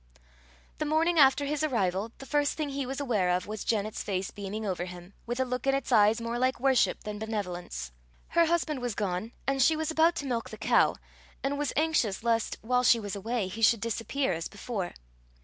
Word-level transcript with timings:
The 0.79 0.85
morning 0.85 1.19
after 1.19 1.45
his 1.45 1.61
arrival, 1.63 2.11
the 2.17 2.25
first 2.25 2.57
thing 2.57 2.69
he 2.69 2.87
was 2.87 2.99
aware 2.99 3.29
of 3.29 3.45
was 3.45 3.63
Janet's 3.63 4.01
face 4.01 4.31
beaming 4.31 4.65
over 4.65 4.85
him, 4.85 5.13
with 5.27 5.39
a 5.39 5.45
look 5.45 5.67
in 5.67 5.75
its 5.75 5.91
eyes 5.91 6.19
more 6.19 6.39
like 6.39 6.59
worship 6.59 7.03
then 7.03 7.19
benevolence. 7.19 7.91
Her 8.29 8.47
husband 8.47 8.81
was 8.81 8.95
gone, 8.95 9.31
and 9.45 9.61
she 9.61 9.75
was 9.75 9.91
about 9.91 10.15
to 10.15 10.25
milk 10.25 10.49
the 10.49 10.57
cow, 10.57 10.95
and 11.43 11.55
was 11.55 11.71
anxious 11.75 12.23
lest, 12.23 12.57
while 12.63 12.81
she 12.81 12.99
was 12.99 13.15
away, 13.15 13.47
he 13.47 13.61
should 13.61 13.79
disappear 13.81 14.33
as 14.33 14.47
before. 14.47 14.93